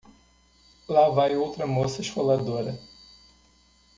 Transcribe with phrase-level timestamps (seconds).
[0.89, 2.75] Lá vai outra moça esfoladora.